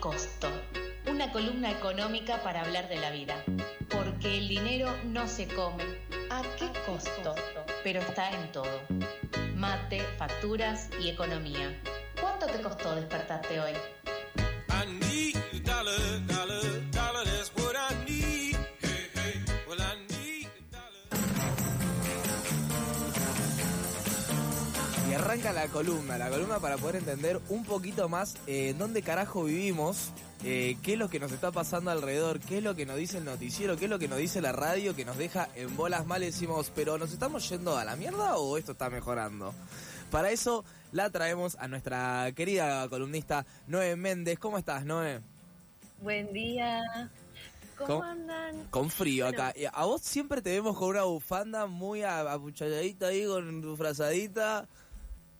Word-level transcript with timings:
costo? 0.00 0.48
Una 1.06 1.30
columna 1.30 1.70
económica 1.70 2.42
para 2.42 2.62
hablar 2.62 2.88
de 2.88 2.96
la 2.96 3.10
vida. 3.10 3.44
Porque 3.90 4.38
el 4.38 4.48
dinero 4.48 4.96
no 5.04 5.28
se 5.28 5.46
come. 5.46 5.84
¿A 6.30 6.42
qué 6.58 6.70
costo? 6.86 7.34
Pero 7.84 8.00
está 8.00 8.30
en 8.30 8.50
todo. 8.50 8.80
Mate, 9.54 10.00
facturas 10.16 10.88
y 11.00 11.10
economía. 11.10 11.78
¿Cuánto 12.18 12.46
te 12.46 12.62
costó 12.62 12.94
despertarte 12.94 13.60
hoy? 13.60 13.72
Arranca 25.30 25.52
la 25.52 25.68
columna, 25.68 26.18
la 26.18 26.28
columna 26.28 26.58
para 26.58 26.76
poder 26.76 26.96
entender 26.96 27.40
un 27.50 27.64
poquito 27.64 28.08
más 28.08 28.34
eh, 28.48 28.74
dónde 28.76 29.00
carajo 29.00 29.44
vivimos, 29.44 30.10
eh, 30.42 30.76
qué 30.82 30.94
es 30.94 30.98
lo 30.98 31.08
que 31.08 31.20
nos 31.20 31.30
está 31.30 31.52
pasando 31.52 31.92
alrededor, 31.92 32.40
qué 32.40 32.58
es 32.58 32.64
lo 32.64 32.74
que 32.74 32.84
nos 32.84 32.96
dice 32.96 33.18
el 33.18 33.24
noticiero, 33.26 33.76
qué 33.76 33.84
es 33.84 33.90
lo 33.92 34.00
que 34.00 34.08
nos 34.08 34.18
dice 34.18 34.40
la 34.40 34.50
radio 34.50 34.96
que 34.96 35.04
nos 35.04 35.16
deja 35.16 35.48
en 35.54 35.76
bolas 35.76 36.04
mal. 36.04 36.20
Decimos, 36.20 36.72
pero 36.74 36.98
¿nos 36.98 37.12
estamos 37.12 37.48
yendo 37.48 37.76
a 37.78 37.84
la 37.84 37.94
mierda 37.94 38.38
o 38.38 38.58
esto 38.58 38.72
está 38.72 38.90
mejorando? 38.90 39.54
Para 40.10 40.32
eso 40.32 40.64
la 40.90 41.10
traemos 41.10 41.56
a 41.60 41.68
nuestra 41.68 42.32
querida 42.34 42.88
columnista 42.88 43.46
Noé 43.68 43.94
Méndez. 43.94 44.36
¿Cómo 44.36 44.58
estás, 44.58 44.84
Noé? 44.84 45.20
Buen 46.00 46.32
día. 46.32 46.82
¿Cómo, 47.86 48.02
andan? 48.02 48.66
Con 48.70 48.90
frío 48.90 49.26
Bueno. 49.26 49.44
acá. 49.44 49.58
Y 49.58 49.66
A 49.66 49.84
vos 49.84 50.02
siempre 50.02 50.42
te 50.42 50.50
vemos 50.50 50.76
con 50.76 50.88
una 50.88 51.04
bufanda 51.04 51.66
muy 51.66 52.02
apuchadita 52.02 53.06
ahí, 53.06 53.24
con 53.26 53.62
tu 53.62 53.76
frazadita. 53.76 54.68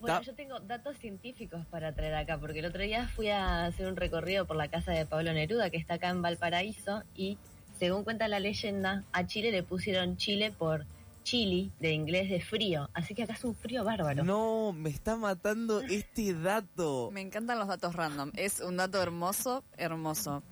Bueno, 0.01 0.23
yo 0.23 0.35
tengo 0.35 0.59
datos 0.61 0.97
científicos 0.97 1.67
para 1.67 1.93
traer 1.93 2.15
acá, 2.15 2.39
porque 2.39 2.61
el 2.61 2.65
otro 2.65 2.83
día 2.83 3.07
fui 3.09 3.29
a 3.29 3.67
hacer 3.67 3.87
un 3.87 3.97
recorrido 3.97 4.47
por 4.47 4.57
la 4.57 4.69
casa 4.69 4.93
de 4.93 5.05
Pablo 5.05 5.33
Neruda, 5.33 5.71
que 5.71 5.77
está 5.77 5.95
acá 5.95 6.09
en 6.09 6.23
Valparaíso, 6.23 7.03
y 7.15 7.37
según 7.79 8.05
cuenta 8.05 8.27
la 8.29 8.41
leyenda, 8.41 9.05
a 9.13 9.27
Chile 9.27 9.51
le 9.51 9.63
pusieron 9.63 10.17
Chile 10.17 10.53
por 10.57 10.87
chili, 11.23 11.71
de 11.81 11.93
inglés 11.93 12.31
de 12.31 12.41
frío. 12.41 12.89
Así 12.95 13.15
que 13.15 13.25
acá 13.25 13.35
es 13.35 13.45
un 13.45 13.55
frío 13.55 13.85
bárbaro. 13.85 14.25
No, 14.25 14.73
me 14.73 14.91
está 14.91 15.17
matando 15.17 15.81
este 15.81 16.35
dato. 16.35 17.11
Me 17.13 17.21
encantan 17.21 17.59
los 17.59 17.69
datos 17.69 17.95
random. 17.95 18.33
Es 18.37 18.61
un 18.61 18.77
dato 18.77 19.03
hermoso, 19.03 19.63
hermoso. 19.77 20.43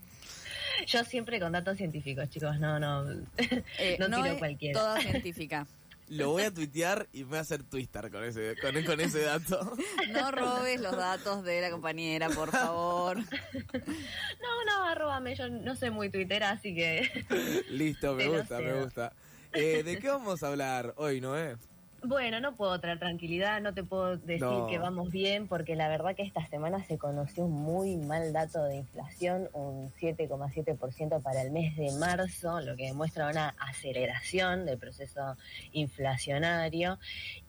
Yo 0.86 1.02
siempre 1.04 1.40
con 1.40 1.52
datos 1.52 1.76
científicos, 1.76 2.28
chicos, 2.30 2.58
no, 2.60 2.78
no. 2.78 3.04
Eh, 3.78 3.96
No 3.98 4.06
tiro 4.06 4.26
es 4.26 4.38
cualquiera. 4.38 4.78
Toda 4.78 5.00
científica. 5.00 5.66
Lo 6.10 6.30
voy 6.30 6.42
a 6.44 6.50
tuitear 6.52 7.08
y 7.12 7.20
me 7.20 7.30
voy 7.30 7.38
a 7.38 7.40
hacer 7.42 7.62
twister 7.62 8.10
con 8.10 8.24
ese, 8.24 8.54
con, 8.60 8.82
con 8.84 9.00
ese 9.00 9.20
dato. 9.20 9.76
No 10.12 10.30
robes 10.30 10.80
los 10.80 10.96
datos 10.96 11.44
de 11.44 11.60
la 11.60 11.70
compañera, 11.70 12.28
por 12.30 12.50
favor. 12.50 13.18
No, 13.68 14.64
no, 14.66 14.84
arróbame, 14.84 15.34
yo 15.34 15.48
no 15.48 15.76
soy 15.76 15.90
muy 15.90 16.10
tuitera, 16.10 16.50
así 16.50 16.74
que... 16.74 17.24
Listo, 17.70 18.14
me 18.14 18.26
gusta, 18.28 18.58
me 18.60 18.82
gusta. 18.82 19.12
Eh, 19.52 19.82
¿De 19.82 19.98
qué 19.98 20.08
vamos 20.08 20.42
a 20.42 20.48
hablar 20.48 20.94
hoy, 20.96 21.20
Noé? 21.20 21.56
Bueno, 22.04 22.38
no 22.40 22.54
puedo 22.54 22.78
traer 22.80 23.00
tranquilidad, 23.00 23.60
no 23.60 23.74
te 23.74 23.82
puedo 23.82 24.16
decir 24.18 24.40
No. 24.42 24.68
que 24.68 24.78
vamos 24.78 25.10
bien, 25.10 25.48
porque 25.48 25.74
la 25.74 25.88
verdad 25.88 26.14
que 26.14 26.22
esta 26.22 26.46
semana 26.46 26.84
se 26.84 26.96
conoció 26.96 27.44
un 27.46 27.52
muy 27.52 27.96
mal 27.96 28.32
dato 28.32 28.62
de 28.64 28.76
inflación, 28.76 29.48
un 29.52 29.90
7,7% 30.00 31.20
para 31.20 31.42
el 31.42 31.50
mes 31.50 31.76
de 31.76 31.90
marzo, 31.98 32.60
lo 32.60 32.76
que 32.76 32.84
demuestra 32.86 33.28
una 33.28 33.48
aceleración 33.58 34.64
del 34.64 34.78
proceso 34.78 35.36
inflacionario 35.72 36.98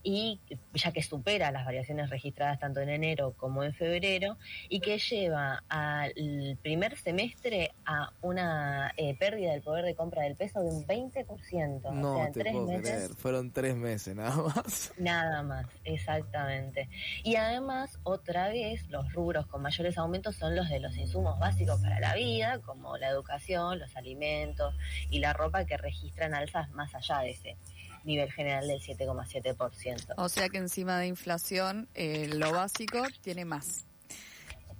y 0.02 0.39
ya 0.73 0.92
que 0.94 1.03
supera 1.03 1.52
las 1.52 1.66
variaciones 1.66 2.09
registradas 2.09 2.58
tanto 2.59 2.80
en 2.80 2.89
enero 2.89 3.33
como 3.38 3.64
en 3.64 3.73
febrero 3.73 4.38
y 4.67 4.80
que 4.80 4.97
lleva 4.97 5.64
al 5.70 6.58
primer 6.64 6.97
semestre 6.97 7.72
a 7.86 8.11
una 8.22 8.94
eh, 8.97 9.16
pérdida 9.20 9.52
del 9.52 9.61
poder 9.61 9.86
de 9.86 9.94
compra 9.95 10.23
del 10.23 10.36
peso 10.36 10.61
de 10.61 10.70
un 10.70 10.88
20%. 10.88 11.81
o 11.86 11.92
No 11.92 12.16
sea, 12.16 12.25
en 12.27 12.33
te 12.33 12.39
tres 12.39 12.53
puedo 12.53 12.66
meses 12.67 12.81
creer. 12.89 13.10
Fueron 13.16 13.52
tres 13.52 13.76
meses 13.76 14.16
nada 14.16 14.39
más. 14.48 14.92
Nada 14.98 15.44
más, 15.44 15.66
exactamente. 15.83 16.89
Y 17.23 17.36
además, 17.36 18.00
otra 18.04 18.50
vez, 18.50 18.88
los 18.89 19.11
rubros 19.14 19.48
con 19.48 19.61
mayores 19.61 19.98
aumentos 19.98 20.36
son 20.36 20.55
los 20.55 20.70
de 20.70 20.80
los 20.80 20.95
insumos 20.98 21.38
básicos 21.39 21.82
para 21.82 22.00
la 22.00 22.16
vida, 22.16 22.60
como 22.60 22.98
la 22.98 23.10
educación, 23.10 23.80
los 23.80 23.95
alimentos 23.95 24.73
y 25.10 25.20
la 25.20 25.33
ropa, 25.33 25.66
que 25.66 25.78
registran 25.78 26.33
alzas 26.33 26.70
más 26.72 26.94
allá 26.95 27.20
de 27.20 27.32
ese 27.32 27.58
nivel 28.04 28.32
general 28.32 28.67
del 28.67 28.82
7,7%. 28.82 30.14
O 30.17 30.30
sea 30.30 30.49
que 30.49 30.58
encima 30.58 30.98
de 30.99 31.08
inflación, 31.08 31.89
eh, 31.94 32.30
lo 32.33 32.52
básico 32.52 33.04
tiene 33.22 33.45
más. 33.45 33.89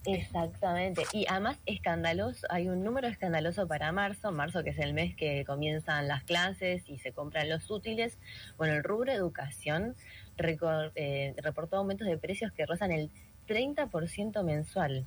Exactamente. 0.06 1.04
Y 1.14 1.26
además 1.28 1.58
escandaloso, 1.66 2.48
hay 2.50 2.70
un 2.70 2.84
número 2.84 3.08
escandaloso 3.08 3.68
para 3.68 3.92
marzo, 3.92 4.32
marzo 4.32 4.64
que 4.64 4.72
es 4.72 4.80
el 4.80 4.94
mes 4.94 5.16
que 5.16 5.44
comienzan 5.46 6.08
las 6.08 6.24
clases 6.24 6.84
y 6.88 7.00
se 7.00 7.12
compran 7.12 7.50
los 7.50 7.70
útiles. 7.70 8.18
Bueno, 8.58 8.76
el 8.76 8.84
rubro 8.84 9.12
educación 9.12 9.96
eh, 10.38 11.34
reportó 11.38 11.78
aumentos 11.78 12.08
de 12.08 12.18
precios 12.18 12.52
que 12.52 12.66
rozan 12.66 12.92
el 12.92 13.12
30% 13.48 14.44
mensual 14.44 15.06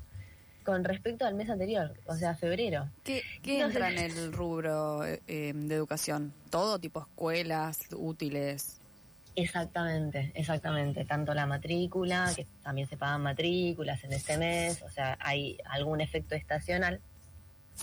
con 0.65 0.85
respecto 0.85 1.27
al 1.27 1.35
mes 1.35 1.51
anterior, 1.51 1.93
o 2.07 2.15
sea, 2.15 2.37
febrero. 2.37 2.89
¿Qué, 3.03 3.23
qué 3.43 3.61
entra 3.61 3.91
en 3.91 3.99
el 3.99 4.33
rubro 4.33 5.05
eh, 5.05 5.21
eh, 5.27 5.53
de 5.55 5.75
educación? 5.75 6.33
Todo 6.51 6.79
tipo 6.79 7.01
escuelas, 7.01 7.81
útiles. 7.97 8.82
Exactamente, 9.35 10.33
exactamente. 10.35 11.05
Tanto 11.05 11.33
la 11.33 11.47
matrícula, 11.47 12.31
que 12.37 12.47
también 12.63 12.87
se 12.87 12.97
pagan 12.97 13.23
matrículas 13.23 14.05
en 14.05 14.13
este 14.13 14.37
mes, 14.37 14.83
o 14.83 14.91
sea, 14.91 15.17
hay 15.21 15.59
algún 15.65 16.01
efecto 16.01 16.35
estacional. 16.35 17.01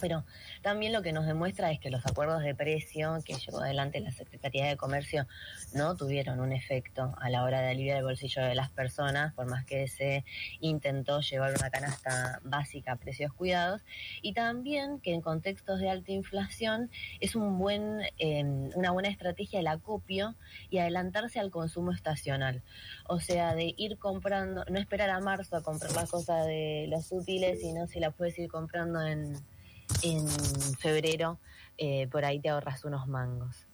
Pero 0.02 0.24
también 0.62 0.94
lo 0.94 1.02
que 1.02 1.12
nos 1.12 1.26
demuestra 1.26 1.72
es 1.72 1.80
que 1.80 1.90
los 1.90 2.06
acuerdos 2.06 2.42
de 2.42 2.56
precio 2.56 3.20
que 3.26 3.34
llevó 3.34 3.60
adelante 3.60 4.00
la 4.00 4.12
Secretaría 4.12 4.68
de 4.68 4.78
Comercio 4.78 5.28
no 5.74 5.96
tuvieron 5.96 6.40
un 6.40 6.54
efecto 6.54 7.16
a 7.20 7.30
la 7.30 7.44
hora 7.44 7.62
de 7.62 7.72
aliviar 7.72 7.98
el 7.98 8.04
bolsillo 8.04 8.44
de 8.44 8.56
las 8.56 8.70
personas, 8.70 9.34
por 9.34 9.48
más 9.48 9.66
que 9.66 9.88
se 9.88 10.24
intentó 10.62 11.22
llevar 11.22 11.54
una 11.54 11.70
canasta 11.70 12.40
básica 12.44 12.94
a 12.94 12.96
precios 12.96 13.34
cuidados. 13.34 13.82
Y 14.22 14.34
también 14.34 15.00
que 15.00 15.14
en 15.14 15.22
contextos 15.22 15.80
de 15.80 15.90
alta 15.90 16.12
inflación 16.12 16.90
es 17.20 17.36
un 17.36 17.58
buen, 17.58 18.02
eh, 18.20 18.44
una 18.76 18.92
buena 18.92 19.10
estrategia 19.10 19.60
el 19.60 19.68
acopio 19.68 20.36
y 20.70 20.78
adelantarse 20.78 21.40
al 21.40 21.52
consumo 21.52 21.92
estacional. 21.92 22.62
O 23.08 23.20
sea, 23.20 23.56
de 23.56 23.74
ir 23.78 23.98
comprando, 23.98 24.66
no 24.70 24.80
esperar 24.80 25.10
a 25.10 25.20
marzo 25.20 25.56
a 25.56 25.64
comprar 25.64 25.92
las 25.94 26.10
cosas 26.10 26.46
de 26.46 26.86
los 26.90 27.12
útiles, 27.12 27.62
sino 27.62 27.88
si 27.88 28.00
la 28.00 28.12
puedes 28.12 28.38
ir 28.40 28.50
comprando 28.50 29.02
en, 29.02 29.36
en 30.02 30.28
febrero, 30.78 31.40
eh, 31.78 32.08
por 32.08 32.26
ahí 32.26 32.40
te 32.40 32.50
ahorras 32.50 32.84
unos 32.86 33.08
mangos. 33.08 33.66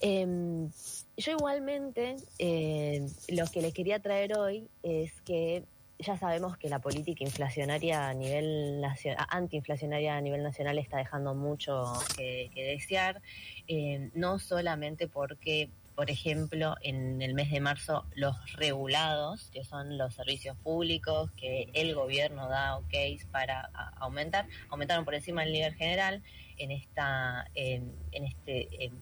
Em, 0.00 0.70
yo 1.16 1.32
igualmente, 1.32 2.16
eh, 2.38 3.06
lo 3.28 3.46
que 3.46 3.62
les 3.62 3.72
quería 3.72 4.00
traer 4.00 4.36
hoy 4.36 4.68
es 4.82 5.20
que 5.22 5.64
ya 5.98 6.18
sabemos 6.18 6.56
que 6.56 6.68
la 6.68 6.80
política 6.80 7.24
inflacionaria 7.24 8.08
a 8.08 8.14
nivel 8.14 8.82
antiinflacionaria 9.30 10.16
a 10.16 10.20
nivel 10.20 10.42
nacional 10.42 10.78
está 10.78 10.98
dejando 10.98 11.34
mucho 11.34 11.92
que, 12.16 12.50
que 12.54 12.64
desear, 12.64 13.22
eh, 13.68 14.10
no 14.14 14.38
solamente 14.38 15.08
porque, 15.08 15.70
por 15.94 16.10
ejemplo, 16.10 16.76
en 16.82 17.22
el 17.22 17.34
mes 17.34 17.50
de 17.50 17.60
marzo 17.60 18.04
los 18.14 18.36
regulados, 18.54 19.50
que 19.52 19.64
son 19.64 19.96
los 19.96 20.14
servicios 20.14 20.56
públicos 20.58 21.30
que 21.36 21.70
el 21.72 21.94
gobierno 21.94 22.48
da 22.48 22.76
ok 22.76 22.94
para 23.30 23.70
aumentar, 23.96 24.46
aumentaron 24.70 25.04
por 25.04 25.14
encima 25.14 25.42
del 25.42 25.52
nivel 25.52 25.74
general 25.74 26.22
en 26.58 26.70
esta, 26.70 27.46
en, 27.54 27.92
en 28.12 28.24
este 28.24 28.84
eh, 28.84 28.92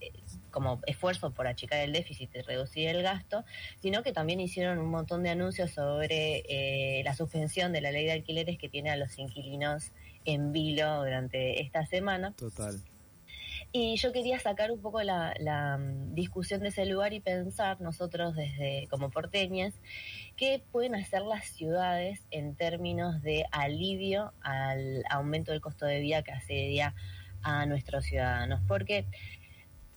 eh, 0.00 0.12
como 0.50 0.80
esfuerzo 0.86 1.32
por 1.32 1.46
achicar 1.46 1.80
el 1.80 1.92
déficit 1.92 2.30
y 2.34 2.40
reducir 2.42 2.88
el 2.88 3.02
gasto, 3.02 3.44
sino 3.80 4.02
que 4.02 4.12
también 4.12 4.40
hicieron 4.40 4.78
un 4.78 4.90
montón 4.90 5.22
de 5.22 5.30
anuncios 5.30 5.72
sobre 5.72 6.44
eh, 6.48 7.02
la 7.04 7.14
suspensión 7.14 7.72
de 7.72 7.80
la 7.80 7.90
ley 7.90 8.04
de 8.04 8.12
alquileres 8.12 8.58
que 8.58 8.68
tiene 8.68 8.90
a 8.90 8.96
los 8.96 9.18
inquilinos 9.18 9.92
en 10.24 10.52
vilo 10.52 11.02
durante 11.02 11.60
esta 11.62 11.86
semana. 11.86 12.34
Total. 12.36 12.80
Y 13.76 13.96
yo 13.96 14.12
quería 14.12 14.38
sacar 14.38 14.70
un 14.70 14.80
poco 14.80 15.02
la, 15.02 15.34
mm, 15.76 16.14
discusión 16.14 16.60
de 16.60 16.68
ese 16.68 16.86
lugar 16.86 17.12
y 17.12 17.18
pensar 17.18 17.80
nosotros 17.80 18.36
desde 18.36 18.86
como 18.88 19.10
porteñas 19.10 19.74
qué 20.36 20.62
pueden 20.70 20.94
hacer 20.94 21.22
las 21.22 21.46
ciudades 21.46 22.24
en 22.30 22.54
términos 22.54 23.20
de 23.22 23.46
alivio 23.50 24.32
al 24.42 25.02
aumento 25.10 25.50
del 25.50 25.60
costo 25.60 25.86
de 25.86 25.98
vida 25.98 26.22
que 26.22 26.30
asedia 26.30 26.94
a 27.42 27.66
nuestros 27.66 28.04
ciudadanos. 28.04 28.60
Porque 28.68 29.06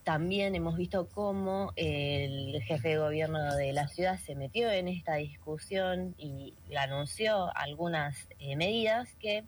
también 0.02 0.56
hemos 0.56 0.76
visto 0.76 1.08
cómo 1.08 1.72
el 1.76 2.60
jefe 2.64 2.88
de 2.88 2.98
gobierno 2.98 3.54
de 3.54 3.72
la 3.72 3.86
ciudad 3.86 4.18
se 4.18 4.34
metió 4.34 4.72
en 4.72 4.88
esta 4.88 5.14
discusión 5.14 6.16
y 6.18 6.52
anunció 6.76 7.56
algunas 7.56 8.28
eh, 8.40 8.56
medidas 8.56 9.14
que, 9.20 9.44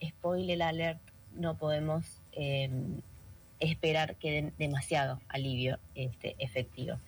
spoiler 0.00 0.62
alert, 0.62 1.00
no 1.32 1.58
podemos 1.58 2.22
eh, 2.30 2.70
esperar 3.60 4.16
que 4.16 4.30
den 4.32 4.54
demasiado 4.58 5.20
alivio 5.28 5.78
este 5.94 6.36
efectivo. 6.38 6.98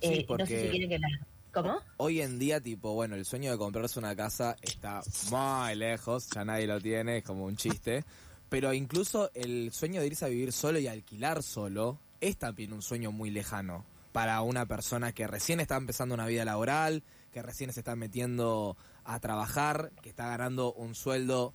Sí, 0.00 0.08
Eh, 0.20 0.26
No 0.28 0.46
sé 0.46 0.62
si 0.62 0.68
quieren 0.68 0.88
que 0.88 0.98
las... 0.98 1.12
¿Cómo? 1.52 1.80
Hoy 1.96 2.20
en 2.20 2.38
día, 2.38 2.60
tipo, 2.60 2.94
bueno, 2.94 3.16
el 3.16 3.24
sueño 3.24 3.50
de 3.50 3.58
comprarse 3.58 3.98
una 3.98 4.14
casa 4.14 4.56
está 4.62 5.02
muy 5.30 5.74
lejos, 5.74 6.28
ya 6.30 6.44
nadie 6.44 6.66
lo 6.68 6.80
tiene, 6.80 7.18
es 7.18 7.24
como 7.24 7.44
un 7.44 7.56
chiste. 7.56 8.04
Pero 8.48 8.72
incluso 8.72 9.30
el 9.34 9.72
sueño 9.72 10.00
de 10.00 10.06
irse 10.06 10.24
a 10.24 10.28
vivir 10.28 10.52
solo 10.52 10.78
y 10.78 10.86
alquilar 10.86 11.42
solo 11.42 11.98
es 12.20 12.36
también 12.36 12.72
un 12.72 12.82
sueño 12.82 13.10
muy 13.10 13.30
lejano 13.30 13.84
para 14.12 14.40
una 14.42 14.66
persona 14.66 15.12
que 15.12 15.26
recién 15.26 15.60
está 15.60 15.76
empezando 15.76 16.14
una 16.14 16.26
vida 16.26 16.44
laboral, 16.44 17.02
que 17.32 17.42
recién 17.42 17.72
se 17.72 17.80
está 17.80 17.96
metiendo 17.96 18.76
a 19.04 19.18
trabajar, 19.20 19.92
que 20.02 20.08
está 20.10 20.28
ganando 20.28 20.72
un 20.72 20.94
sueldo 20.94 21.54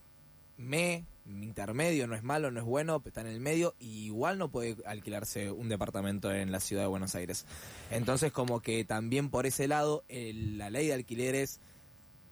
me, 0.57 1.06
intermedio, 1.25 2.07
no 2.07 2.16
es 2.16 2.24
malo, 2.24 2.51
no 2.51 2.60
es 2.60 2.66
bueno, 2.66 3.01
está 3.06 3.22
en 3.22 3.27
el 3.27 3.39
medio 3.39 3.75
y 3.80 4.06
igual 4.06 4.38
no 4.38 4.50
puede 4.51 4.77
alquilarse 4.86 5.51
un 5.51 5.69
departamento 5.69 6.31
en 6.33 6.51
la 6.51 6.60
ciudad 6.60 6.83
de 6.83 6.88
Buenos 6.88 7.16
Aires. 7.16 7.45
Entonces 7.92 8.31
como 8.31 8.62
que 8.62 8.86
también 8.86 9.30
por 9.30 9.45
ese 9.45 9.68
lado 9.68 10.04
el- 10.07 10.57
la 10.57 10.69
ley 10.69 10.88
de 10.88 10.94
alquileres 10.94 11.60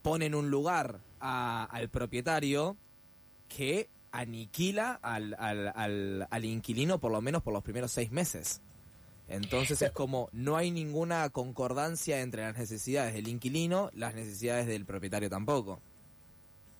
pone 0.01 0.25
en 0.27 0.35
un 0.35 0.49
lugar 0.51 0.99
al 1.19 1.89
propietario 1.89 2.77
que 3.47 3.89
aniquila 4.11 4.99
al, 5.01 5.35
al, 5.39 5.71
al, 5.75 6.27
al 6.29 6.45
inquilino 6.45 6.99
por 6.99 7.11
lo 7.11 7.21
menos 7.21 7.41
por 7.41 7.53
los 7.53 7.63
primeros 7.63 7.91
seis 7.91 8.11
meses. 8.11 8.61
Entonces 9.27 9.81
es 9.81 9.91
como 9.91 10.29
no 10.33 10.57
hay 10.57 10.69
ninguna 10.69 11.29
concordancia 11.29 12.19
entre 12.21 12.41
las 12.43 12.57
necesidades 12.57 13.13
del 13.13 13.27
inquilino, 13.27 13.89
las 13.93 14.13
necesidades 14.13 14.67
del 14.67 14.85
propietario 14.85 15.29
tampoco. 15.29 15.81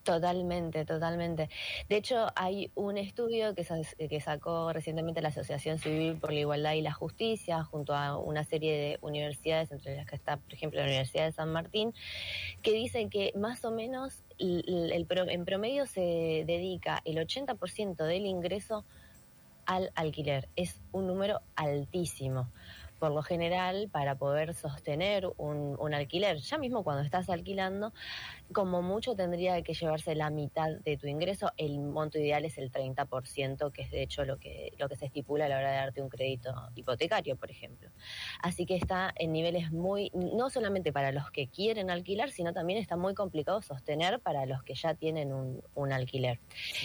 Totalmente, 0.04 0.84
totalmente. 0.84 1.48
De 1.88 1.96
hecho, 1.96 2.26
hay 2.36 2.70
un 2.74 2.98
estudio 2.98 3.54
que, 3.54 3.66
que 4.06 4.20
sacó 4.20 4.70
recientemente 4.70 5.22
la 5.22 5.30
Asociación 5.30 5.78
Civil 5.78 6.16
por 6.16 6.30
la 6.30 6.40
Igualdad 6.40 6.74
y 6.74 6.82
la 6.82 6.92
Justicia, 6.92 7.64
junto 7.64 7.94
a 7.94 8.18
una 8.18 8.44
serie 8.44 8.76
de 8.76 8.98
universidades, 9.00 9.72
entre 9.72 9.96
las 9.96 10.06
que 10.06 10.14
está, 10.14 10.36
por 10.36 10.52
ejemplo, 10.52 10.80
la 10.80 10.86
Universidad 10.86 11.24
de 11.24 11.32
San 11.32 11.50
Martín, 11.50 11.94
que 12.60 12.72
dice 12.72 13.08
que 13.08 13.32
más 13.34 13.64
o 13.64 13.70
menos 13.70 14.24
el 14.38 15.06
en 15.10 15.44
promedio 15.46 15.86
se 15.86 16.44
dedica 16.46 17.00
el 17.06 17.16
80% 17.16 17.96
del 18.04 18.26
ingreso 18.26 18.84
al 19.64 19.90
alquiler. 19.94 20.50
Es 20.54 20.82
un 20.92 21.06
número 21.06 21.40
altísimo. 21.56 22.50
Por 22.98 23.10
lo 23.10 23.22
general, 23.22 23.88
para 23.90 24.16
poder 24.16 24.54
sostener 24.54 25.30
un 25.36 25.94
alquiler, 25.94 26.38
ya 26.38 26.58
mismo 26.58 26.84
cuando 26.84 27.02
estás 27.02 27.28
alquilando, 27.28 27.92
como 28.54 28.80
mucho 28.80 29.14
tendría 29.14 29.60
que 29.60 29.74
llevarse 29.74 30.14
la 30.14 30.30
mitad 30.30 30.70
de 30.82 30.96
tu 30.96 31.06
ingreso. 31.06 31.52
El 31.58 31.78
monto 31.80 32.18
ideal 32.18 32.46
es 32.46 32.56
el 32.56 32.72
30%, 32.72 33.70
que 33.70 33.82
es 33.82 33.90
de 33.90 34.02
hecho 34.02 34.24
lo 34.24 34.38
que, 34.38 34.72
lo 34.78 34.88
que 34.88 34.96
se 34.96 35.04
estipula 35.04 35.44
a 35.44 35.48
la 35.48 35.58
hora 35.58 35.70
de 35.70 35.76
darte 35.76 36.00
un 36.00 36.08
crédito 36.08 36.54
hipotecario, 36.74 37.36
por 37.36 37.50
ejemplo. 37.50 37.90
Así 38.40 38.64
que 38.64 38.76
está 38.76 39.12
en 39.16 39.32
niveles 39.32 39.70
muy, 39.70 40.10
no 40.14 40.48
solamente 40.48 40.92
para 40.92 41.12
los 41.12 41.30
que 41.30 41.48
quieren 41.48 41.90
alquilar, 41.90 42.30
sino 42.30 42.54
también 42.54 42.78
está 42.78 42.96
muy 42.96 43.14
complicado 43.14 43.60
sostener 43.60 44.20
para 44.20 44.46
los 44.46 44.62
que 44.62 44.74
ya 44.74 44.94
tienen 44.94 45.34
un, 45.34 45.62
un 45.74 45.92
alquiler. 45.92 46.40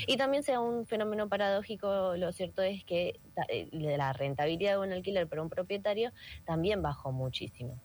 Y 0.08 0.18
también 0.18 0.44
sea 0.44 0.60
un 0.60 0.86
fenómeno 0.86 1.30
paradójico, 1.30 2.18
lo 2.18 2.34
cierto 2.34 2.62
es 2.62 2.84
que 2.84 3.20
eh, 3.48 3.70
la 3.72 4.12
rentabilidad 4.12 4.74
de 4.74 4.78
un 4.80 4.92
alquiler 4.92 5.28
para 5.28 5.42
un 5.42 5.50
propietario 5.50 6.12
también 6.46 6.82
bajó 6.82 7.12
muchísimo. 7.12 7.80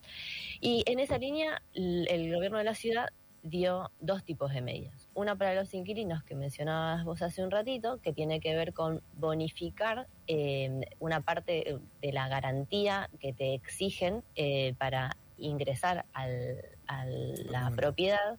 Y 0.61 0.83
en 0.87 0.99
esa 0.99 1.19
línea, 1.19 1.63
el 1.75 2.35
gobierno 2.35 2.59
de 2.59 2.65
la 2.65 2.75
ciudad 2.75 3.11
dio 3.45 3.91
dos 4.01 4.25
tipos 4.25 4.53
de 4.55 4.63
medidas. 4.63 5.09
Una 5.15 5.37
para 5.37 5.55
los 5.55 5.73
inquilinos 5.75 6.25
que 6.25 6.35
mencionabas 6.35 7.05
vos 7.05 7.21
hace 7.21 7.45
un 7.45 7.51
ratito, 7.51 8.01
que 8.01 8.13
tiene 8.15 8.41
que 8.41 8.57
ver 8.57 8.73
con 8.73 9.03
bonificar 9.17 10.09
eh, 10.27 10.81
una 10.99 11.21
parte 11.21 11.79
de 12.01 12.13
la 12.13 12.27
garantía 12.29 13.11
que 13.21 13.35
te 13.35 13.53
exigen 13.55 14.25
eh, 14.35 14.75
para 14.79 15.17
ingresar 15.37 16.07
al- 16.15 16.65
a 16.87 17.05
la 17.05 17.71
propiedad. 17.77 18.39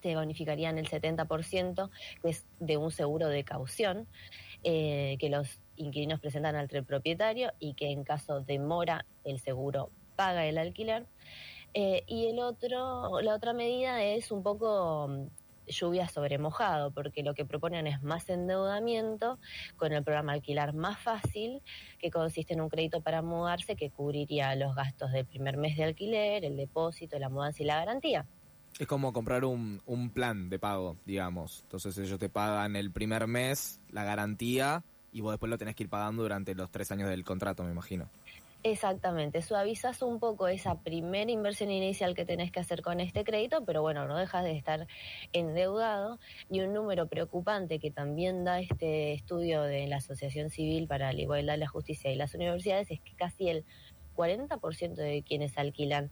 Te 0.00 0.16
bonificarían 0.16 0.78
el 0.78 0.88
70%, 0.88 1.90
que 2.22 2.28
es 2.30 2.44
de 2.60 2.76
un 2.78 2.90
seguro 2.90 3.28
de 3.28 3.44
caución, 3.44 4.06
eh, 4.62 5.16
que 5.18 5.28
los 5.28 5.60
inquilinos 5.76 6.20
presentan 6.20 6.56
ante 6.56 6.78
el 6.78 6.84
propietario 6.84 7.52
y 7.58 7.74
que 7.74 7.90
en 7.90 8.02
caso 8.04 8.40
de 8.40 8.58
mora 8.58 9.04
el 9.24 9.40
seguro 9.40 9.90
paga 10.16 10.46
el 10.46 10.56
alquiler. 10.58 11.04
Eh, 11.74 12.04
y 12.06 12.26
el 12.26 12.38
otro, 12.38 13.20
la 13.20 13.34
otra 13.34 13.52
medida 13.52 14.02
es 14.02 14.30
un 14.30 14.44
poco 14.44 15.08
mm, 15.08 15.26
lluvia 15.66 16.08
sobre 16.08 16.38
mojado, 16.38 16.92
porque 16.92 17.24
lo 17.24 17.34
que 17.34 17.44
proponen 17.44 17.88
es 17.88 18.00
más 18.02 18.28
endeudamiento 18.28 19.38
con 19.76 19.92
el 19.92 20.04
programa 20.04 20.32
Alquilar 20.32 20.72
Más 20.72 20.98
Fácil, 21.00 21.62
que 21.98 22.12
consiste 22.12 22.54
en 22.54 22.60
un 22.60 22.68
crédito 22.68 23.00
para 23.00 23.22
mudarse 23.22 23.74
que 23.74 23.90
cubriría 23.90 24.54
los 24.54 24.74
gastos 24.76 25.10
del 25.12 25.26
primer 25.26 25.56
mes 25.56 25.76
de 25.76 25.84
alquiler, 25.84 26.44
el 26.44 26.56
depósito, 26.56 27.18
la 27.18 27.28
mudanza 27.28 27.62
y 27.62 27.66
la 27.66 27.76
garantía. 27.76 28.24
Es 28.78 28.86
como 28.86 29.12
comprar 29.12 29.44
un, 29.44 29.82
un 29.86 30.10
plan 30.10 30.50
de 30.50 30.58
pago, 30.58 30.96
digamos. 31.04 31.62
Entonces 31.62 31.96
ellos 31.98 32.18
te 32.18 32.28
pagan 32.28 32.76
el 32.76 32.90
primer 32.90 33.26
mes, 33.26 33.80
la 33.90 34.04
garantía, 34.04 34.84
y 35.12 35.20
vos 35.20 35.32
después 35.32 35.48
lo 35.48 35.58
tenés 35.58 35.76
que 35.76 35.84
ir 35.84 35.88
pagando 35.88 36.24
durante 36.24 36.56
los 36.56 36.70
tres 36.70 36.90
años 36.90 37.08
del 37.08 37.24
contrato, 37.24 37.62
me 37.62 37.70
imagino. 37.70 38.08
Exactamente, 38.66 39.42
suavizas 39.42 40.00
un 40.00 40.18
poco 40.18 40.48
esa 40.48 40.80
primera 40.80 41.30
inversión 41.30 41.70
inicial 41.70 42.14
que 42.14 42.24
tenés 42.24 42.50
que 42.50 42.60
hacer 42.60 42.80
con 42.80 42.98
este 42.98 43.22
crédito, 43.22 43.62
pero 43.66 43.82
bueno, 43.82 44.06
no 44.08 44.16
dejas 44.16 44.42
de 44.42 44.56
estar 44.56 44.86
endeudado. 45.34 46.18
Y 46.50 46.62
un 46.62 46.72
número 46.72 47.06
preocupante 47.06 47.78
que 47.78 47.90
también 47.90 48.42
da 48.42 48.60
este 48.60 49.12
estudio 49.12 49.60
de 49.64 49.86
la 49.86 49.96
Asociación 49.96 50.48
Civil 50.48 50.86
para 50.88 51.12
la 51.12 51.20
Igualdad, 51.20 51.58
la 51.58 51.68
Justicia 51.68 52.10
y 52.10 52.16
las 52.16 52.34
universidades 52.34 52.90
es 52.90 53.02
que 53.02 53.14
casi 53.14 53.50
el 53.50 53.66
40% 54.16 54.94
de 54.94 55.22
quienes 55.22 55.58
alquilan 55.58 56.10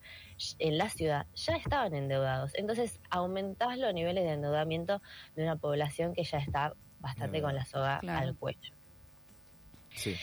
en 0.58 0.76
la 0.76 0.90
ciudad 0.90 1.26
ya 1.34 1.56
estaban 1.56 1.94
endeudados. 1.94 2.52
Entonces 2.54 3.00
aumentás 3.08 3.78
los 3.78 3.94
niveles 3.94 4.24
de 4.24 4.32
endeudamiento 4.32 5.00
de 5.36 5.44
una 5.44 5.56
población 5.56 6.12
que 6.12 6.24
ya 6.24 6.36
está 6.36 6.74
bastante 7.00 7.40
con 7.40 7.54
la 7.54 7.64
soga 7.64 8.00
Claro. 8.00 8.28
al 8.28 8.36
cuello. 8.36 8.74
Sí. 9.94 10.16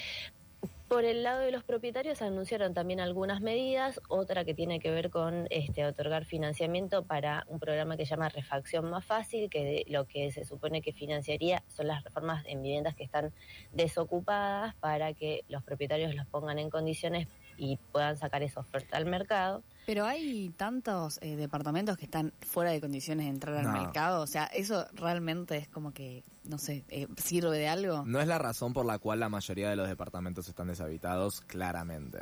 Por 0.89 1.06
el 1.06 1.21
lado 1.21 1.41
de 1.41 1.51
los 1.51 1.63
propietarios 1.63 2.24
anunciaron 2.24 2.74
también 2.74 3.00
algunas 3.00 3.41
medidas, 3.41 4.01
otra 4.09 4.44
que 4.44 4.56
tiene 4.56 4.80
que 4.80 4.89
ver 4.89 5.12
con 5.12 5.45
este 5.51 5.86
otorgar 5.86 6.25
financiamiento 6.25 7.03
para 7.06 7.44
un 7.47 7.59
programa 7.59 7.95
que 7.95 8.07
se 8.07 8.09
llama 8.15 8.27
Refacción 8.30 8.89
Más 8.89 9.06
Fácil, 9.06 9.51
que 9.51 9.63
de- 9.63 9.86
lo 9.88 10.06
que 10.07 10.31
se 10.31 10.45
supone 10.45 10.81
que 10.81 10.91
financiaría 10.91 11.63
son 11.68 11.86
las 11.88 12.03
reformas 12.03 12.44
en 12.47 12.63
viviendas 12.63 12.95
que 12.95 13.03
están 13.03 13.31
desocupadas 13.71 14.74
para 14.75 15.13
que 15.13 15.45
los 15.47 15.63
propietarios 15.63 16.15
los 16.15 16.25
pongan 16.25 16.57
en 16.57 16.71
condiciones 16.71 17.27
y 17.56 17.77
puedan 17.91 18.18
sacar 18.18 18.41
esa 18.41 18.62
oferta 18.62 18.97
al 18.97 19.06
mercado. 19.06 19.62
Pero 19.89 20.06
hay 20.06 20.50
tantos 20.56 21.18
eh, 21.19 21.36
departamentos 21.36 21.97
que 21.97 22.06
están 22.06 22.31
fuera 22.41 22.69
de 22.69 22.80
condiciones 22.80 23.25
de 23.25 23.31
entrar 23.31 23.56
al 23.57 23.63
No. 23.63 23.71
mercado. 23.71 24.21
O 24.21 24.27
sea, 24.27 24.44
eso 24.45 24.86
realmente 24.94 25.57
es 25.57 25.68
como 25.68 25.91
que, 25.93 26.24
no 26.43 26.60
sé, 26.60 26.86
eh, 26.89 27.08
sirve 27.17 27.58
de 27.58 27.67
algo. 27.67 28.03
No 28.05 28.22
es 28.22 28.27
la 28.27 28.38
razón 28.38 28.72
por 28.72 28.86
la 28.86 29.00
cual 29.00 29.19
la 29.19 29.29
mayoría 29.29 29.67
de 29.67 29.75
los 29.75 29.88
departamentos 29.89 30.48
están 30.48 30.67
deshabitados, 30.67 31.41
claramente. 31.41 32.19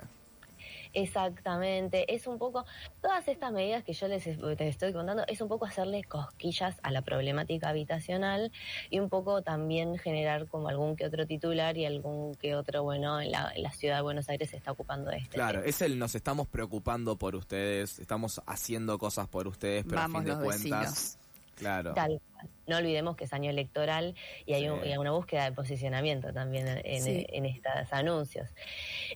Exactamente, 0.94 2.14
es 2.14 2.28
un 2.28 2.38
poco, 2.38 2.66
todas 3.02 3.28
estas 3.28 3.52
medidas 3.52 3.84
que 3.84 3.94
yo 3.94 4.08
les 4.08 4.26
estoy 4.28 4.94
contando, 4.94 5.24
es 5.28 5.42
un 5.42 5.48
poco 5.48 5.66
hacerle 5.66 6.04
cosquillas 6.04 6.76
a 6.84 6.92
la 6.92 7.02
problemática 7.02 7.70
habitacional 7.70 8.52
y 8.90 9.00
un 9.00 9.10
poco 9.10 9.42
también 9.42 9.98
generar 9.98 10.48
como 10.48 10.70
algún 10.70 10.96
que 10.96 11.06
otro 11.06 11.26
titular 11.26 11.78
y 11.78 11.86
algún 11.86 12.36
que 12.36 12.56
otro, 12.56 12.84
bueno, 12.84 13.20
en 13.22 13.32
la, 13.32 13.52
en 13.56 13.64
la 13.64 13.72
ciudad 13.72 13.98
de 13.98 14.02
Buenos 14.02 14.30
Aires 14.30 14.50
se 14.50 14.58
está 14.58 14.72
ocupando 14.72 15.12
de 15.12 15.18
este 15.18 15.36
Claro, 15.36 15.60
tema. 15.60 15.70
es 15.70 15.82
el 15.82 15.98
nos 16.00 16.16
estamos 16.16 16.48
preocupando 16.48 17.18
por 17.18 17.36
ustedes, 17.36 18.00
estamos 18.00 18.42
haciendo 18.46 18.98
cosas 18.98 19.28
por 19.28 19.48
ustedes, 19.48 19.84
pero 19.86 19.98
Vamos 19.98 20.16
a 20.16 20.20
fin 20.20 20.26
de 20.26 20.36
los 20.36 20.44
cuentas, 20.44 20.80
vecinos. 20.82 21.18
claro. 21.56 21.94
Tal. 21.94 22.22
No 22.68 22.78
olvidemos 22.78 23.16
que 23.16 23.24
es 23.24 23.34
año 23.34 23.50
electoral 23.50 24.16
y 24.46 24.54
hay, 24.54 24.68
un- 24.70 24.82
Sí. 24.82 24.90
y 24.90 24.92
hay 24.92 24.98
una 24.98 25.12
búsqueda 25.12 25.46
de 25.46 25.52
posicionamiento 25.54 26.34
también 26.34 26.68
en, 26.68 26.82
en- 26.86 27.02
Sí. 27.04 27.26
en 27.30 27.46
estos 27.46 27.92
anuncios. 27.94 28.50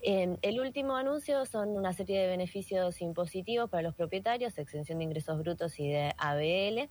Eh, 0.02 0.38
el 0.42 0.60
último 0.62 0.96
anuncio 0.96 1.46
son 1.46 1.70
una 1.70 1.94
serie 1.94 2.20
de 2.22 2.28
beneficios 2.28 3.02
impositivos 3.02 3.70
para 3.70 3.84
los 3.84 3.96
propietarios, 3.96 4.58
exención 4.58 4.98
de 5.00 5.04
ingresos 5.04 5.38
brutos 5.40 5.80
y 5.80 5.90
de 5.90 6.14
ABL. 6.18 6.90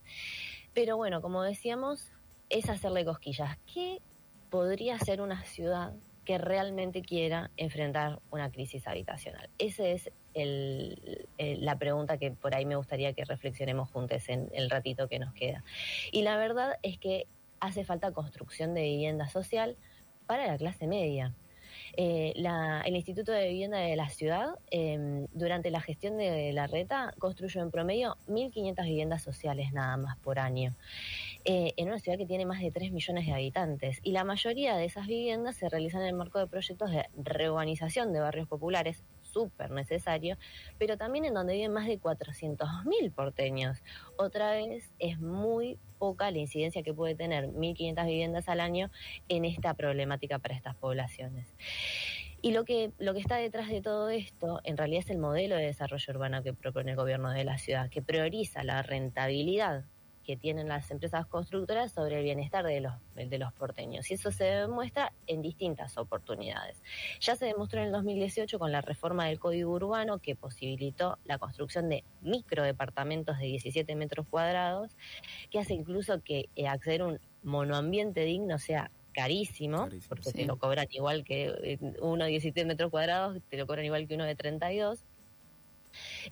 Pero 0.73 0.97
bueno, 0.97 1.21
como 1.21 1.41
decíamos, 1.43 2.11
es 2.49 2.69
hacerle 2.69 3.03
cosquillas. 3.05 3.57
¿Qué 3.73 4.01
podría 4.49 4.99
ser 4.99 5.21
una 5.21 5.43
ciudad 5.45 5.93
que 6.25 6.37
realmente 6.37 7.01
quiera 7.01 7.49
enfrentar 7.57 8.19
una 8.29 8.51
crisis 8.51 8.87
habitacional? 8.87 9.49
Esa 9.57 9.87
es 9.87 10.11
el- 10.33 11.27
la 11.37 11.77
pregunta 11.77 12.17
que 12.17 12.31
por 12.31 12.55
ahí 12.55 12.65
me 12.65 12.75
gustaría 12.75 13.13
que 13.13 13.25
reflexionemos 13.25 13.89
juntos 13.89 14.27
en 14.29 14.49
el 14.53 14.69
ratito 14.69 15.07
que 15.07 15.19
nos 15.19 15.33
queda. 15.33 15.63
Y 16.11 16.21
la 16.23 16.37
verdad 16.37 16.77
es 16.83 16.97
que 16.97 17.27
hace 17.59 17.83
falta 17.83 18.11
construcción 18.11 18.73
de 18.73 18.81
vivienda 18.81 19.29
social 19.29 19.75
para 20.25 20.47
la 20.47 20.57
clase 20.57 20.87
media. 20.87 21.33
Eh, 21.97 22.33
el 22.35 22.95
Instituto 22.95 23.31
de 23.31 23.49
Vivienda 23.49 23.77
de 23.79 23.95
la 23.95 24.09
Ciudad, 24.09 24.55
eh, 24.71 25.25
durante 25.33 25.71
la 25.71 25.81
gestión 25.81 26.17
de 26.17 26.51
la 26.53 26.67
reta, 26.67 27.13
construyó 27.19 27.61
en 27.61 27.71
promedio 27.71 28.17
1.500 28.27 28.85
viviendas 28.85 29.21
sociales 29.21 29.73
nada 29.73 29.97
más 29.97 30.17
por 30.17 30.39
año, 30.39 30.75
eh, 31.43 31.73
en 31.77 31.87
una 31.89 31.99
ciudad 31.99 32.17
que 32.17 32.25
tiene 32.25 32.45
más 32.45 32.61
de 32.61 32.71
3 32.71 32.91
millones 32.91 33.25
de 33.25 33.33
habitantes. 33.33 33.99
Y 34.03 34.11
la 34.11 34.23
mayoría 34.23 34.75
de 34.77 34.85
esas 34.85 35.07
viviendas 35.07 35.55
se 35.57 35.69
realizan 35.69 36.01
en 36.01 36.07
el 36.07 36.13
marco 36.13 36.39
de 36.39 36.47
proyectos 36.47 36.91
de 36.91 37.05
reurbanización 37.17 38.13
de 38.13 38.19
barrios 38.19 38.47
populares, 38.47 39.03
súper 39.31 39.71
necesario, 39.71 40.37
pero 40.77 40.97
también 40.97 41.25
en 41.25 41.33
donde 41.33 41.53
viven 41.53 41.73
más 41.73 41.87
de 41.87 41.99
400.000 41.99 43.13
porteños. 43.13 43.83
Otra 44.17 44.51
vez 44.51 44.91
es 44.99 45.19
muy 45.19 45.77
poca 45.97 46.31
la 46.31 46.39
incidencia 46.39 46.83
que 46.83 46.93
puede 46.93 47.15
tener 47.15 47.47
1.500 47.49 48.05
viviendas 48.05 48.49
al 48.49 48.59
año 48.59 48.89
en 49.29 49.45
esta 49.45 49.73
problemática 49.73 50.39
para 50.39 50.55
estas 50.55 50.75
poblaciones. 50.75 51.53
Y 52.43 52.53
lo 52.53 52.65
que, 52.65 52.91
lo 52.97 53.13
que 53.13 53.19
está 53.19 53.35
detrás 53.35 53.69
de 53.69 53.81
todo 53.81 54.09
esto, 54.09 54.61
en 54.63 54.75
realidad, 54.75 55.03
es 55.05 55.11
el 55.11 55.19
modelo 55.19 55.55
de 55.55 55.65
desarrollo 55.65 56.11
urbano 56.11 56.41
que 56.41 56.53
propone 56.53 56.91
el 56.91 56.97
gobierno 56.97 57.29
de 57.29 57.43
la 57.43 57.59
ciudad, 57.59 57.89
que 57.89 58.01
prioriza 58.01 58.63
la 58.63 58.81
rentabilidad 58.81 59.85
que 60.31 60.37
tienen 60.37 60.69
las 60.69 60.89
empresas 60.91 61.25
constructoras 61.27 61.91
sobre 61.91 62.19
el 62.19 62.23
bienestar 62.23 62.65
de 62.65 62.79
los, 62.79 62.93
de 63.15 63.37
los 63.37 63.51
porteños. 63.51 64.09
Y 64.09 64.13
eso 64.13 64.31
se 64.31 64.45
demuestra 64.45 65.11
en 65.27 65.41
distintas 65.41 65.97
oportunidades. 65.97 66.81
Ya 67.19 67.35
se 67.35 67.47
demostró 67.47 67.81
en 67.81 67.87
el 67.87 67.91
2018 67.91 68.57
con 68.57 68.71
la 68.71 68.79
reforma 68.79 69.25
del 69.25 69.39
Código 69.39 69.73
Urbano 69.73 70.19
que 70.19 70.37
posibilitó 70.37 71.17
la 71.25 71.37
construcción 71.37 71.89
de 71.89 72.05
microdepartamentos 72.21 73.39
de 73.39 73.47
17 73.47 73.93
metros 73.97 74.25
cuadrados, 74.25 74.95
que 75.49 75.59
hace 75.59 75.73
incluso 75.73 76.23
que 76.23 76.47
eh, 76.55 76.69
acceder 76.69 77.01
a 77.01 77.07
un 77.07 77.19
monoambiente 77.43 78.23
digno 78.23 78.57
sea 78.57 78.89
carísimo, 79.11 79.89
porque 80.07 80.31
te 80.31 80.45
lo 80.45 80.59
cobran 80.59 80.87
igual 80.91 81.25
que 81.25 81.53
eh, 81.61 81.77
uno 81.99 82.23
de 82.23 82.31
17 82.31 82.63
metros 82.63 82.89
cuadrados, 82.89 83.37
te 83.49 83.57
lo 83.57 83.67
cobran 83.67 83.83
igual 83.83 84.07
que 84.07 84.15
uno 84.15 84.23
de 84.23 84.35
32. 84.35 85.03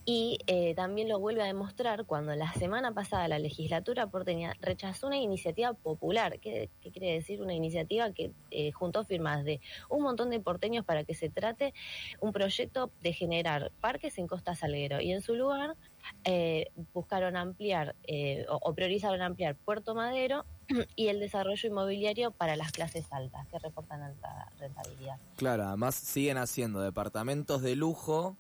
Y 0.06 0.40
eh, 0.48 0.74
también 0.76 1.10
lo 1.10 1.20
vuelve 1.20 1.42
a 1.42 1.46
demostrar 1.46 2.06
cuando 2.06 2.36
la 2.36 2.52
semana 2.54 2.94
pasada 2.94 3.28
la 3.28 3.40
legislatura 3.40 4.08
porteña 4.08 4.54
rechazó 4.62 5.08
una 5.08 5.18
iniciativa 5.18 5.74
popular. 5.74 6.40
¿Qué, 6.40 6.70
quiere 6.82 7.14
decir? 7.14 7.42
Una 7.42 7.54
iniciativa 7.54 8.12
que 8.12 8.32
eh, 8.52 8.72
juntó 8.72 9.06
firmas 9.06 9.44
de 9.44 9.62
un 9.90 10.04
montón 10.04 10.30
de 10.30 10.40
porteños 10.40 10.86
para 10.86 11.04
que 11.04 11.14
se 11.14 11.30
trate 11.30 11.74
un 12.20 12.32
proyecto 12.32 12.92
de 13.02 13.14
generar 13.14 13.72
parques 13.82 14.18
en 14.18 14.28
Costa 14.28 14.56
Salguero. 14.56 15.02
Y 15.02 15.12
en 15.12 15.22
su 15.22 15.36
lugar 15.36 15.76
eh, 16.24 16.72
buscaron 16.94 17.36
ampliar 17.36 17.96
eh, 18.04 18.46
o, 18.50 18.60
o 18.62 18.74
priorizaron 18.74 19.22
ampliar 19.22 19.56
Puerto 19.56 19.96
Madero 19.96 20.46
y 20.96 21.08
el 21.08 21.20
desarrollo 21.20 21.70
inmobiliario 21.70 22.32
para 22.32 22.56
las 22.56 22.72
clases 22.72 23.12
altas, 23.12 23.48
que 23.48 23.60
reportan 23.60 24.02
alta 24.02 24.52
rentabilidad. 24.60 25.18
Claro, 25.36 25.66
además 25.66 25.96
siguen 25.96 26.38
haciendo 26.38 26.82
departamentos 26.82 27.62
de 27.62 27.76
lujo 27.76 28.38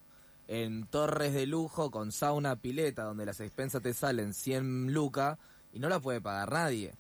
en 0.50 0.88
torres 0.88 1.32
de 1.36 1.46
lujo 1.46 1.91
con 1.91 2.12
sauna 2.12 2.56
pileta 2.56 3.03
donde 3.03 3.24
las 3.24 3.39
expensas 3.39 3.84
te 3.84 3.94
salen 3.94 4.34
100 4.34 4.91
lucas 4.91 5.38
y 5.72 5.77
no 5.79 5.89
la 5.89 6.00
puede 6.00 6.22
pagar 6.22 6.51
nadie. 6.51 6.96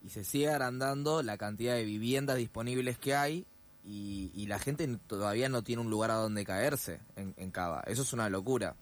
Y 0.00 0.08
se 0.08 0.24
sigue 0.24 0.48
agrandando 0.48 1.22
la 1.22 1.36
cantidad 1.36 1.74
de 1.74 1.84
viviendas 1.84 2.38
disponibles 2.38 2.98
que 2.98 3.14
hay 3.14 3.46
y, 3.84 4.46
la 4.46 4.58
gente 4.58 4.86
todavía 5.06 5.50
no 5.50 5.62
tiene 5.62 5.82
un 5.82 5.90
lugar 5.90 6.10
a 6.10 6.14
donde 6.14 6.46
caerse 6.46 7.00
en, 7.16 7.34
en 7.36 7.50
Cava. 7.50 7.82
Eso 7.86 8.00
es 8.00 8.12
una 8.14 8.30
locura. 8.30 8.74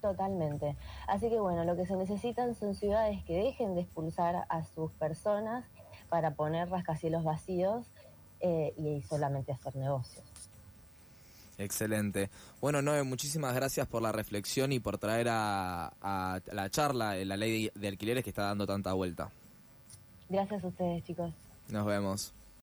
Totalmente. 0.00 0.74
Así 1.06 1.28
que 1.28 1.38
bueno, 1.38 1.64
lo 1.64 1.76
que 1.76 1.84
se 1.84 1.96
necesitan 1.96 2.54
son 2.54 2.74
ciudades 2.74 3.22
que 3.24 3.34
dejen 3.34 3.74
de 3.74 3.82
expulsar 3.82 4.46
a 4.48 4.64
sus 4.64 4.92
personas 4.92 5.66
para 6.08 6.34
poner 6.34 6.70
rascacielos 6.70 7.22
vacíos 7.22 7.86
eh, 8.40 8.72
y 8.78 9.02
solamente 9.02 9.52
hacer 9.52 9.76
negocios. 9.76 10.24
Excelente. 11.58 12.28
Bueno, 12.60 12.82
Noé, 12.82 13.02
muchísimas 13.02 13.54
gracias 13.54 13.86
por 13.86 14.02
la 14.02 14.12
reflexión 14.12 14.72
y 14.72 14.80
por 14.80 14.98
traer 14.98 15.28
a, 15.30 15.92
a 16.02 16.40
la 16.52 16.70
charla 16.70 17.14
la 17.24 17.36
ley 17.36 17.70
de, 17.74 17.80
de 17.80 17.88
alquileres 17.88 18.24
que 18.24 18.30
está 18.30 18.42
dando 18.42 18.66
tanta 18.66 18.92
vuelta. 18.92 19.30
Gracias 20.28 20.62
a 20.62 20.66
ustedes, 20.66 21.04
chicos. 21.04 21.32
Nos 21.68 21.86
vemos. 21.86 22.34